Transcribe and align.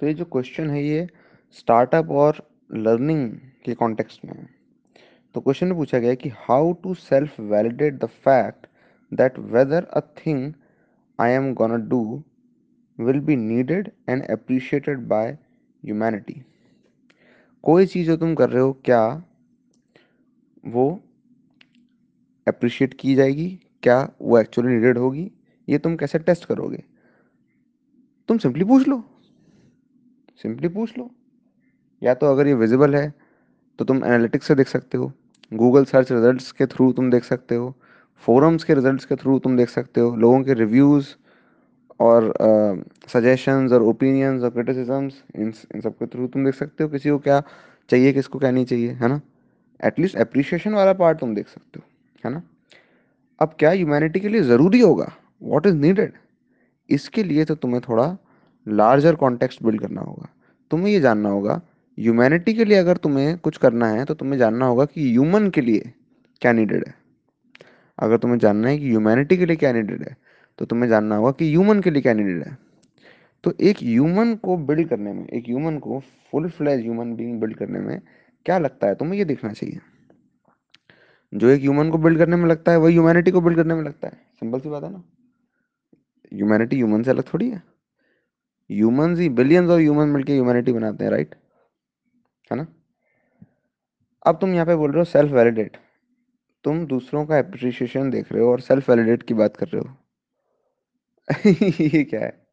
तो 0.00 0.06
ये 0.06 0.14
जो 0.14 0.24
क्वेश्चन 0.24 0.70
है 0.70 0.84
ये 0.84 1.08
स्टार्टअप 1.50 2.10
और 2.10 2.48
लर्निंग 2.74 3.30
के 3.64 3.74
कॉन्टेक्स्ट 3.74 4.24
में 4.24 4.48
तो 5.34 5.40
क्वेश्चन 5.40 5.74
पूछा 5.74 5.98
गया 5.98 6.14
कि 6.14 6.28
how 6.28 6.72
to 6.72 6.94
self 6.94 7.40
validate 7.40 7.94
the 7.94 8.04
fact 8.04 8.66
that 9.14 9.38
whether 9.38 9.84
a 9.84 10.00
thing 10.00 10.52
I 11.20 11.30
am 11.30 11.54
gonna 11.54 11.76
do 11.76 12.22
will 13.00 13.20
be 13.20 13.36
needed 13.36 13.90
and 14.08 14.24
appreciated 14.24 14.98
by 14.98 15.38
humanity 15.84 16.42
कोई 17.62 17.86
चीज़ 17.86 18.06
जो 18.06 18.16
तुम 18.16 18.34
कर 18.34 18.50
रहे 18.50 18.62
हो, 18.62 18.72
क्या 18.72 19.22
वो 20.66 21.00
अप्रिशिएट 22.48 22.94
की 22.94 23.14
जाएगी? 23.14 23.60
क्या 23.82 24.10
वो 24.22 24.38
एक्चुअली 24.38 24.74
नीडेड 24.74 24.98
होगी? 24.98 25.30
ये 25.68 25.78
तुम 25.78 25.96
कैसे 25.96 26.18
टेस्ट 26.18 26.44
करोगे? 26.44 26.84
तुम 28.28 28.38
सिंपली 28.38 28.64
पूछ 28.64 28.88
लो। 28.88 29.04
सिंपली 30.42 30.68
पूछ 30.68 30.96
लो। 30.98 31.10
या 32.02 32.14
तो 32.14 32.26
अगर 32.26 32.46
ये 32.46 32.54
विजिबल 32.54 32.94
है 32.96 33.12
तो 33.78 33.84
तुम 33.84 34.04
एनालिटिक्स 34.04 34.46
से 34.46 34.54
देख 34.54 34.68
सकते 34.68 34.98
हो। 34.98 35.12
गूगल 35.52 35.84
सर्च 35.84 36.10
रिजल्ट्स 36.12 36.50
के 36.52 36.66
थ्रू 36.66 36.90
तुम 36.92 37.10
देख 37.10 37.24
सकते 37.24 37.54
हो। 37.54 37.74
फोरम्स 38.24 38.64
के 38.64 38.74
रिजल्ट्स 38.74 39.04
के 39.04 39.16
थ्रू 39.16 39.38
तुम 39.38 39.56
देख 39.56 39.68
सकते 39.68 40.00
हो। 40.00 40.14
लोगों 40.16 40.42
के 40.44 40.54
रिव्यूज़ 40.54 41.08
और 42.00 42.32
सजेशंस 43.08 43.68
uh, 43.68 43.76
और 43.76 43.82
ओपिनियंस 43.82 44.42
और 44.42 44.50
क्रिटिसिजम्स 44.50 45.22
इन 45.36 45.52
इन 45.74 45.80
सब 45.80 45.92
के 45.92 46.06
थ्रू 46.06 46.26
तुम 46.26 46.44
देख 46.44 46.54
सकते 46.54 46.84
हो। 46.84 46.90
किसी 46.90 47.10
को 47.10 47.18
क्या 47.18 47.42
चाहिए 47.90 48.12
किसको 48.12 48.38
क्या 48.38 48.50
नहीं 48.50 48.64
चाहिए 48.64 48.92
है 48.92 49.08
ना? 49.08 49.20
एटलीस्ट 49.80 50.16
अप्रिशिएशन 50.16 50.74
वाला 50.74 50.92
पार्ट 50.92 51.18
तुम 51.18 51.34
देख 51.34 51.48
सकते 51.48 51.80
हो 51.80 51.86
है 52.24 52.32
ना? 52.32 52.42
अब 53.40 53.54
क्या 53.58 53.70
ह्यूमैनिटी 53.70 54.20
के 54.20 54.28
लिए 54.28 54.42
ज़रूरी 54.42 54.80
होगा? 54.80 55.12
वॉट 55.42 55.66
इज़ 55.66 55.74
नीडेड 55.76 56.12
इसके 56.90 57.22
लिए 57.24 57.44
तो 57.44 57.54
तुम्हें 57.54 57.80
थोड़ा 57.88 58.16
लार्जर 58.68 59.14
कॉन्टेक्स्ट 59.14 59.62
बिल्ड 59.62 59.80
करना 59.80 60.00
होगा। 60.00 60.28
तुम्हें 60.70 60.92
ये 60.92 61.00
जानना 61.00 61.28
होगा 61.28 61.60
ह्यूमैनिटी 61.98 62.54
के 62.54 62.64
लिए 62.64 62.78
अगर 62.78 62.96
तुम्हें 62.96 63.38
कुछ 63.38 63.56
करना 63.56 63.86
है 63.86 64.04
तो 64.04 64.14
तुम्हें 64.14 64.38
जानना 64.38 64.66
होगा 64.66 64.84
कि 64.84 65.10
ह्यूमन 65.10 65.48
के 65.50 65.60
लिए 65.60 65.92
क्या 66.42 66.52
नीडेड 66.52 66.84
है। 66.86 66.94
अगर 67.98 68.18
तुम्हें 68.18 68.38
जानना 68.38 68.68
है 68.68 68.78
कि 68.78 68.88
ह्यूमैनिटी 68.88 69.36
के 69.36 69.46
लिए 69.46 69.56
क्या 69.56 69.72
नीडेड 69.72 70.02
है 70.02 70.16
तो 70.58 70.64
तुम्हें 70.64 70.88
जानना 70.88 71.16
होगा 71.16 71.30
कि 71.30 71.48
ह्यूमन 71.50 71.80
के 71.80 71.90
लिए 71.90 72.02
क्या 72.02 72.12
नीडेड 72.14 72.42
है। 72.42 72.56
तो 73.44 73.52
एक 73.60 73.76
ह्यूमन 73.82 74.34
को 74.34 74.56
बिल्ड 74.56 74.88
करने 74.88 75.12
में, 75.12 75.26
एक 75.26 75.44
ह्यूमन 75.48 75.78
को 75.78 75.98
full 76.32 76.48
fledged 76.48 76.80
human 76.80 77.14
being 77.16 77.40
build 77.40 77.56
करने 77.56 77.80
में 77.80 78.00
क्या 78.46 78.58
लगता 78.58 78.86
है? 78.86 78.94
तुम्हें 78.94 79.18
ये 79.18 79.24
देखना 79.24 79.52
चाहिए। 79.52 79.78
जो 81.32 81.48
एक 81.48 81.60
ह्यूमन 81.60 81.90
को 81.90 81.98
बिल्ड 81.98 82.18
करने 82.18 82.36
में 82.36 82.46
लगता 82.46 82.72
है, 82.72 82.78
वही 82.78 82.94
ह्यूमैनिटी 82.94 83.30
को 83.30 83.40
बिल्ड 83.40 83.56
करने 83.56 83.74
में 83.74 83.82
लगता 83.82 84.08
है। 84.08 84.20
सिंपल 84.40 84.60
सी 84.60 84.68
बात 84.68 84.84
है 84.84 84.90
ना। 84.92 85.02
ह्यूमैनिटी 86.34 86.76
ह्यूमन 86.76 87.02
से 87.02 87.10
अलग 87.10 87.24
थोड़ी 87.34 87.50
है। 87.50 87.62
ह्यूमन 88.70 89.16
ही 89.16 89.28
बिलियंस 89.28 89.70
और 89.70 89.80
ह्यूमन 89.80 90.08
मिलकर 90.08 90.32
ह्यूमैनिटी 90.32 90.72
बनाते 90.72 91.04
हैं 91.04 91.10
राइट 91.10 91.34
है 92.52 92.56
ना? 92.56 92.66
अब 94.26 94.38
तुम 94.40 94.54
यहाँ 94.54 94.66
पे 94.66 94.76
बोल 94.76 94.90
रहे 94.90 95.00
हो 95.00 95.04
सेल्फ 95.04 95.32
वैलिडेट 95.32 95.76
तुम 96.64 96.86
दूसरों 96.86 97.26
का 97.26 97.38
अप्रिशिएशन 97.38 98.10
देख 98.10 98.32
रहे 98.32 98.42
हो 98.42 98.50
और 98.52 98.60
सेल्फ 98.60 98.90
वैलिडेट 98.90 99.22
की 99.22 99.34
बात 99.34 99.56
कर 99.56 99.68
रहे 99.68 99.82
हो। 99.82 99.96
ये 101.80 102.04
क्या 102.04 102.20
है? 102.20 102.46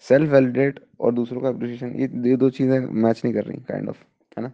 सेल्फ 0.00 0.30
वैलिडेट 0.30 0.80
और 1.00 1.14
दूसरों 1.14 1.40
का 1.40 1.48
अप्रिशिएशन 1.48 1.94
ये 2.26 2.36
दो 2.36 2.50
चीज़ें 2.50 2.78
मैच 2.80 3.22
नहीं 3.24 3.34
कर 3.34 3.44
रही 3.44 3.58
काइंड 3.60 3.88
ऑफ़ 3.88 4.02
है 4.38 4.42
ना? 4.42 4.52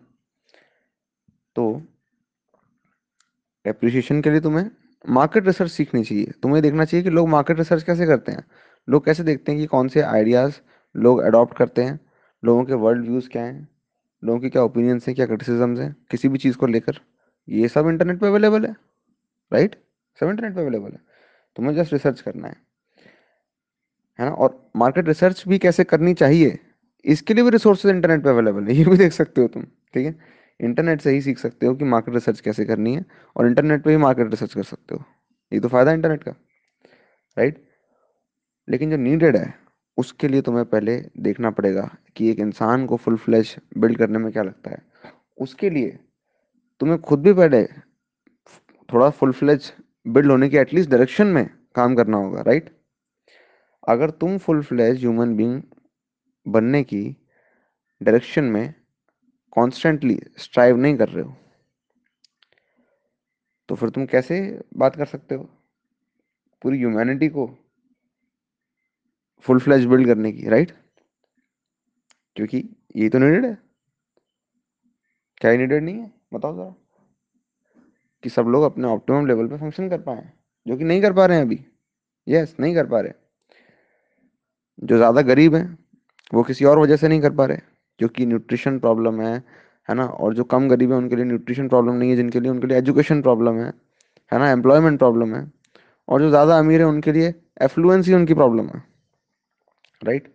तो 1.56 1.82
अप्रिशिएशन 3.66 4.22
के 4.22 4.30
लिए 4.30 4.40
तुम्हें 4.40 4.70
मार्केट 5.08 5.46
रिसर्च 5.46 5.70
सीखनी 5.70 6.04
चाहिए। 6.04 6.32
तुम्हें 6.42 6.62
देखना 6.62 6.84
चाहिए 6.84 7.04
कि 7.04 7.10
लोग 7.10 7.28
मार्केट 7.28 7.58
रिसर्च 7.58 7.82
कैसे 7.82 8.06
करते 8.06 8.32
हैं? 8.32 8.44
लोग 8.88 9.04
कैसे 9.04 9.22
देखते 9.22 9.52
हैं 9.52 9.60
कि 9.60 9.66
कौन 9.66 9.88
से 9.88 10.00
आइडियाज़ 10.00 10.54
लोग 10.96 11.20
अडॉप्ट 11.20 11.56
करते 11.56 11.82
हैं? 11.82 12.00
लोगों 12.44 12.64
के 12.64 12.74
वर्ल्ड 12.74 13.06
व्यूज़ 13.06 13.28
क्या 13.28 13.44
हैं? 13.44 13.68
लोगों 14.24 14.40
के 14.40 14.50
क्या 14.50 14.62
ओपिनियंस 14.62 15.08
हैं? 15.08 15.14
क्या 15.16 15.26
क्रिटिसिजम्स 15.26 15.80
हैं? 15.80 15.96
किसी 16.10 16.28
भी 16.28 16.38
चीज़ 16.38 16.56
को 16.56 16.66
लेकर। 16.66 16.98
ये 17.48 17.68
सब 17.68 17.88
इंटरनेट 17.88 18.20
पे 18.20 18.26
अवेलेबल 18.26 18.66
है 18.66 18.76
राइट 19.52 19.76
सब 20.20 20.28
इंटरनेट 20.28 20.54
पे 20.54 20.60
अवेलेबल 20.60 20.92
है। 20.92 20.98
तुम्हें 21.56 21.74
जस्ट 21.74 21.92
रिसर्च 21.92 22.20
करना 22.20 22.48
है 22.48 22.56
है 24.20 24.26
ना? 24.26 24.32
और 24.32 24.70
मार्केट 24.76 25.08
रिसर्च 25.08 25.44
भी 25.48 25.58
कैसे 25.58 25.84
करनी 25.84 26.14
चाहिए? 26.14 26.58
इसके 27.04 27.34
लिए 27.34 27.44
भी 27.44 27.50
रिसोर्सेज 27.50 27.90
इंटरनेट 27.90 28.24
पे 28.24 28.30
अवेलेबल 28.30 28.64
है। 28.64 28.74
ये 28.76 28.84
भी 28.84 28.96
देख 28.96 29.12
सकते 29.12 29.40
हो 29.40 29.48
तुम, 29.48 29.62
ठीक 29.62 30.06
है? 30.06 30.41
इंटरनेट 30.60 31.00
से 31.00 31.10
ही 31.10 31.20
सीख 31.22 31.38
सकते 31.38 31.66
हो 31.66 31.74
कि 31.74 31.84
मार्केट 31.84 32.14
रिसर्च 32.14 32.40
कैसे 32.40 32.64
करनी 32.64 32.94
है 32.94 33.04
और 33.36 33.46
इंटरनेट 33.46 33.82
पे 33.84 33.90
ही 33.90 33.96
मार्केट 33.96 34.30
रिसर्च 34.30 34.54
कर 34.54 34.62
सकते 34.62 34.94
हो। 34.94 35.04
ये 35.52 35.60
तो 35.60 35.68
फ़ायदा 35.68 35.92
इंटरनेट 35.92 36.22
का 36.24 36.34
राइट 37.36 37.62
लेकिन 38.68 38.90
जो 38.90 38.96
नीडेड 38.96 39.36
है, 39.36 39.54
उसके 39.98 40.28
लिए 40.28 40.42
तुम्हें 40.42 40.64
पहले 40.64 40.96
देखना 41.18 41.50
पड़ेगा 41.50 41.88
कि 42.16 42.30
एक 42.30 42.38
इंसान 42.40 42.86
को 42.86 42.96
फुल 42.96 43.16
फ्लैश 43.16 43.56
बिल्ड 43.78 43.98
करने 43.98 44.18
में 44.18 44.30
क्या 44.32 44.42
लगता 44.42 44.70
है। 44.70 44.82
उसके 45.38 45.70
लिए 45.70 45.98
तुम्हें 46.80 47.00
खुद 47.00 47.22
भी 47.22 47.32
पहले 47.32 47.64
थोड़ा 48.88 49.08
फुल 49.10 49.32
फ्लैश 49.32 49.72
बिल्ड 50.06 50.30
होने 50.30 50.48
की 50.48 50.56
एटलीस्ट 50.56 50.90
डायरेक्शन 50.90 51.26
में 51.26 51.48
काम 51.74 51.94
करना 51.94 52.16
होगा 52.16 52.42
राइट 52.42 52.70
अगर 53.88 54.10
तुम 54.10 54.36
फुल 54.38 54.62
फ्लैश 54.62 54.98
ह्यूमन 54.98 55.34
बींग 55.36 55.60
बनने 56.46 56.82
की 56.82 57.04
डायरेक्शन 58.00 58.44
में 58.44 58.74
कॉन्स्टेंटली 59.52 60.18
स्ट्राइव 60.38 60.76
नहीं 60.76 60.96
कर 60.96 61.08
रहे 61.08 61.24
हो 61.24 61.34
तो 63.68 63.74
फिर 63.74 63.90
तुम 63.90 64.06
कैसे 64.06 64.60
बात 64.76 64.96
कर 64.96 65.06
सकते 65.06 65.34
हो? 65.34 65.44
पूरी 66.62 66.78
ह्यूमैनिटी 66.78 67.28
को 67.28 67.46
फुल 69.44 69.58
फ्लैश 69.58 69.84
बिल्ड 69.84 70.06
करने 70.06 70.32
की 70.32 70.48
राइट 70.48 70.72
क्योंकि 72.36 72.64
ये 72.96 73.08
तो 73.08 73.18
नीडेड 73.18 73.44
है। 73.46 73.58
क्या 75.40 75.52
नीडेड 75.56 75.84
नहीं 75.84 75.98
है? 75.98 76.12
बताओ 76.34 76.54
ज़रा। 76.54 76.74
कि 78.22 78.28
सब 78.28 78.46
लोग 78.46 78.64
अपने 78.64 78.88
ऑप्टिमम 78.88 79.26
लेवल 79.26 79.48
पे 79.48 79.56
फ़ंक्शन 79.56 79.88
कर 79.88 80.00
पाए 80.00 80.32
जो 80.66 80.76
कि 80.76 80.84
नहीं 80.84 81.02
कर 81.02 81.12
पा 81.12 81.26
रहे 81.26 81.36
हैं 81.36 81.44
अभी। 81.44 81.64
यस 82.26 82.50
yes, 82.50 82.60
नहीं 82.60 82.74
कर 82.74 82.86
पा 82.86 83.00
रहे। 83.00 83.12
जो 84.84 84.96
ज़्यादा 84.96 85.22
गरीब 85.22 85.54
हैं 85.54 85.78
वो 86.34 86.42
किसी 86.42 86.64
और 86.64 86.78
वजह 86.78 86.96
से 86.96 87.08
नहीं 87.08 87.20
कर 87.20 87.32
पा 87.32 87.46
रहे। 87.46 87.71
क्योंकि 88.00 88.26
न्यूट्रिशन 88.26 88.78
प्रॉब्लम 88.78 89.20
है 89.22 89.34
है 89.88 89.94
ना? 89.94 90.04
और 90.06 90.34
जो 90.34 90.44
कम 90.44 90.68
गरीब 90.68 90.92
है, 90.92 90.98
उनके 90.98 91.16
लिए 91.16 91.24
न्यूट्रिशन 91.24 91.68
प्रॉब्लम 91.68 91.94
नहीं 91.94 92.10
है, 92.10 92.16
जिनके 92.16 92.40
लिए, 92.40 92.50
उनके 92.50 92.66
लिए 92.66 92.78
एजुकेशन 92.78 93.22
प्रॉब्लम 93.22 93.58
है 93.58 93.72
है 94.32 94.38
ना? 94.38 94.50
एम्प्लॉयमेंट 94.50 94.98
प्रॉब्लम 94.98 95.34
है। 95.36 95.50
और 96.08 96.20
जो 96.22 96.28
ज़्यादा 96.30 96.58
अमीर 96.58 96.80
है, 96.80 96.86
उनके 96.86 97.12
लिए 97.12 97.34
एफ्लुएंस 97.62 98.06
ही 98.08 98.14
उनकी 98.14 98.34
प्रॉब्लम 98.34 98.68
है 98.68 98.82
राइट 100.00 100.32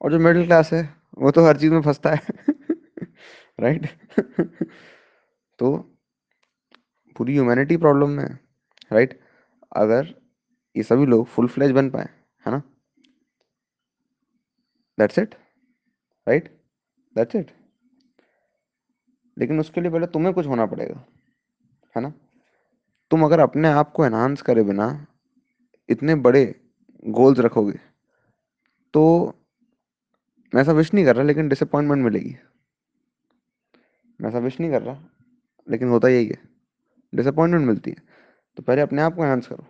और 0.00 0.12
जो 0.12 0.18
मिडिल 0.18 0.46
क्लास 0.46 0.72
है, 0.72 0.82
वो 1.18 1.30
तो 1.30 1.44
हर 1.46 1.56
चीज़ 1.56 1.72
में 1.72 1.80
फंसता 1.82 2.10
है 2.10 2.20
राइट 3.60 3.86
तो 5.58 5.76
पूरी 7.16 7.32
ह्यूमैनिटी 7.32 7.76
प्रॉब्लम 7.76 8.10
में 8.10 8.24
है 8.24 8.38
राइट 8.92 9.18
अगर 9.76 10.14
ये 10.76 10.82
सभी 10.82 11.06
लोग 11.06 11.26
फुल 11.26 11.48
फ्लेज 11.48 11.70
बन 11.72 11.90
पाए, 11.90 12.08
है 12.44 12.52
ना? 12.52 12.62
That's 14.98 15.18
it 15.18 15.34
right 16.28 16.48
that's 17.16 17.36
it 17.36 17.50
लेकिन 19.36 19.60
उसके 19.60 19.80
लिए 19.80 19.90
पहले 19.90 20.06
तुम्हें 20.06 20.32
कुछ 20.34 20.46
होना 20.46 20.66
पड़ेगा, 20.66 21.04
है 21.94 22.02
ना? 22.02 22.12
तुम 23.10 23.24
अगर 23.24 23.40
अपने 23.40 23.68
आप 23.70 23.92
को 23.92 24.04
एनहांस 24.06 24.42
करे 24.42 24.62
बिना 24.62 25.06
इतने 25.88 26.14
बड़े 26.14 26.44
गोल्स 27.06 27.38
रखोगे 27.38 27.78
तो 28.94 29.04
मैं 30.52 30.62
ऐसा 30.62 30.72
विश 30.72 30.92
नहीं 30.94 31.04
कर 31.04 31.16
रहा, 31.16 31.24
लेकिन 31.24 31.48
डिसअपॉइंटमेंट 31.48 32.02
मिलेगी। 32.04 32.36
मैं 34.20 34.28
ऐसा 34.28 34.38
विश 34.38 34.58
नहीं 34.60 34.70
कर 34.70 34.82
रहा, 34.82 35.00
लेकिन 35.68 35.88
होता 35.88 36.08
यही 36.08 36.26
है। 36.26 36.38
डिसअपॉइंटमेंट 37.14 37.66
मिलती 37.66 37.90
है। 37.90 37.96
तो 38.56 38.62
पहले 38.62 38.82
अपने 38.82 39.02
आप 39.02 39.14
को 39.14 39.22
एनहांस 39.22 39.46
करो। 39.46 39.66